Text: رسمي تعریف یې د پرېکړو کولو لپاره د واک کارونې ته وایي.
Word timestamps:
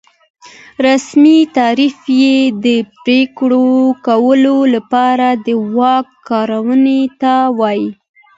رسمي 0.85 1.37
تعریف 1.57 1.97
یې 2.21 2.35
د 2.65 2.67
پرېکړو 3.03 3.67
کولو 4.07 4.57
لپاره 4.75 5.27
د 5.45 5.47
واک 5.75 6.07
کارونې 6.29 7.01
ته 7.21 7.33
وایي. 7.59 7.89